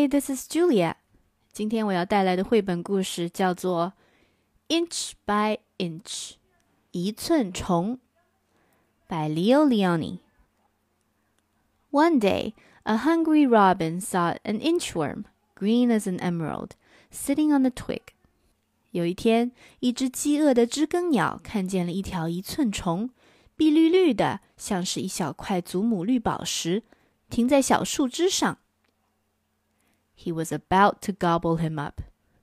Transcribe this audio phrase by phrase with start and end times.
[0.00, 0.64] Hi, this is Julia.
[0.70, 0.94] Julia。
[1.52, 3.92] 今天我要带来的绘本故事叫做
[4.74, 6.00] 《Inch by Inch》，
[6.92, 7.98] 一寸虫
[9.06, 10.20] ，by Leo Lionni。
[11.90, 15.24] One day, a hungry robin saw an inchworm,
[15.54, 16.70] green as an emerald,
[17.12, 18.14] sitting on a twig.
[18.92, 23.10] 有一天，一只饥饿的知更鸟看见了一条一寸虫，
[23.54, 26.84] 碧绿绿的，像是一小块祖母绿宝石，
[27.28, 28.56] 停在小树枝上。
[30.19, 32.01] He was about to gobble him up.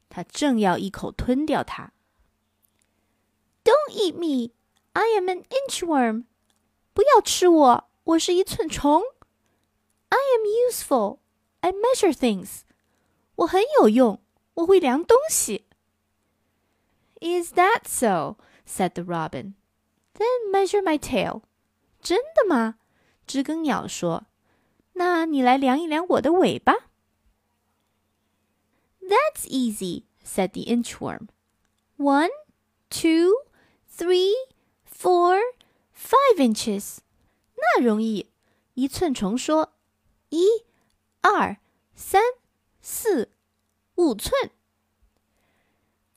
[0.09, 1.92] 他正要一口吞掉它。
[3.64, 4.52] Don't eat me.
[4.92, 6.24] I am an inchworm.
[6.92, 9.02] 不要吃我，我是一寸虫。
[10.10, 11.18] I am useful.
[11.60, 12.60] I measure things.
[13.36, 14.20] 我很有用，
[14.54, 15.64] 我会量东西。
[17.20, 18.36] Is that so?
[18.66, 19.54] said the robin.
[20.14, 21.42] Then measure my tail.
[22.00, 22.77] 真的吗？
[23.27, 24.27] 知更鸟说。
[24.95, 26.74] 那你来量一量我的尾巴。
[29.06, 31.28] that's easy, said the inchworm.
[31.97, 32.30] One,
[32.91, 33.34] two,
[33.88, 34.34] three,
[34.84, 35.41] four,
[35.92, 36.98] five inches.
[37.56, 38.30] 那容易。
[38.75, 39.77] 一寸虫说：“
[40.30, 40.64] 一、
[41.20, 41.58] 二、
[41.94, 42.22] 三、
[42.80, 43.30] 四、
[43.97, 44.50] 五寸。”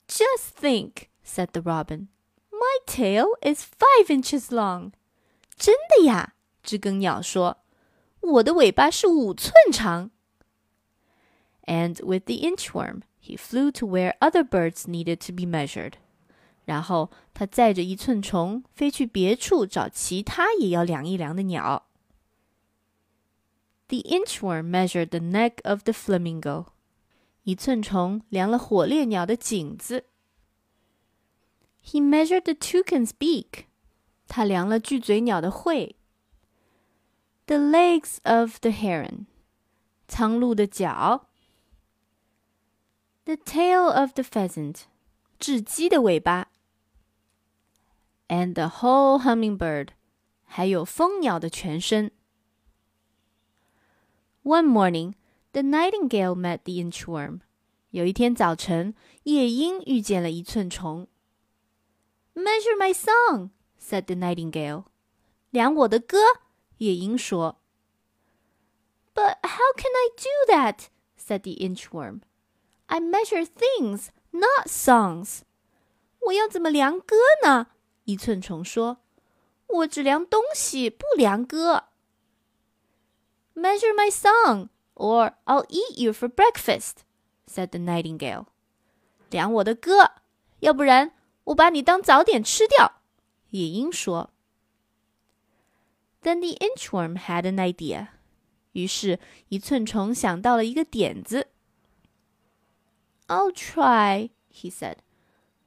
[0.08, 2.08] Just think, said the robin.
[2.52, 4.94] My tail is five inches long.
[5.58, 7.58] 真的呀，知更鸟说：“
[8.22, 10.12] 我的尾巴是五寸长。”
[11.70, 15.94] and with the inchworm, he flew to where other birds needed to be measured.
[16.66, 21.88] 然后他载着一寸虫飞去别处找其他也要量一量的鸟。
[23.88, 26.68] The inchworm measured the neck of the flamingo.
[27.44, 30.06] 一寸虫量了火烈鸟的颈子。
[31.84, 33.66] He measured the toucan's beak.
[34.28, 35.98] 他量了巨嘴鸟的喙。
[37.46, 39.26] The legs of the heron.
[40.08, 41.28] 苍鹭的脚。
[43.26, 44.84] the tail of the pheasant，
[45.40, 46.48] 雉鸡的尾巴，
[48.28, 49.90] and the whole hummingbird，
[50.44, 52.12] 还有蜂鸟的全身。
[54.44, 55.14] One morning,
[55.54, 57.40] the nightingale met the inchworm。
[57.90, 58.94] 有一天早晨，
[59.24, 61.08] 夜莺遇见了一寸虫。
[62.36, 64.86] Measure my song, said the nightingale。
[65.50, 66.18] 量我的歌，
[66.78, 67.62] 夜莺说。
[69.14, 70.88] But how can I do that?
[71.18, 72.20] said the inchworm.
[72.93, 75.43] I measure things, not songs.
[76.27, 77.69] 我要怎么量歌呢？
[78.05, 78.99] 一寸虫说
[79.69, 81.85] ：“我只量东西，不量歌。”
[83.55, 87.05] Measure my song, or I'll eat you for breakfast,"
[87.47, 88.47] said the nightingale.
[89.31, 90.11] 量我的歌，
[90.59, 91.13] 要不然
[91.45, 93.01] 我把你当早点吃掉。
[93.51, 94.31] 夜莺说。
[96.23, 98.09] Then the inchworm had an idea.
[98.73, 101.47] 于是，一寸虫想到了一个点子。
[103.30, 104.98] I'll try, he said.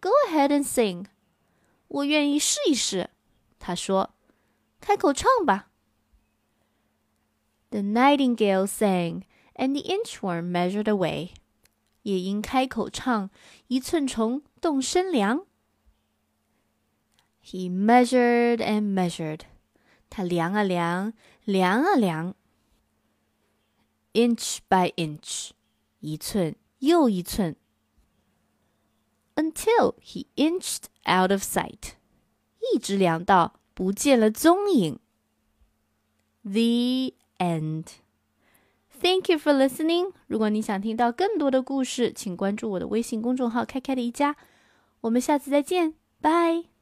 [0.00, 1.06] Go ahead and sing.
[1.88, 3.10] 我愿意试一试，
[3.58, 4.14] 他说。
[4.80, 5.70] 开口唱吧。
[7.70, 11.30] The nightingale sang, and the inchworm measured away.
[12.02, 13.28] 夜莺开口唱，
[13.66, 15.44] 一寸虫动身量。
[17.44, 19.40] He measured and measured.
[20.08, 21.12] 他量啊量，
[21.44, 22.34] 量啊量。
[24.14, 25.50] Inch by inch，
[26.00, 27.55] 一寸 又一寸
[29.35, 31.93] ，until he inched out of sight，
[32.73, 34.99] 一直量到不见了踪影。
[36.43, 37.85] The end.
[38.99, 40.11] Thank you for listening.
[40.27, 44.35] 如果你想听到更多的故事，请关注我的微信公众号“开开的一家”。
[45.01, 46.72] 我们下次再见，拜。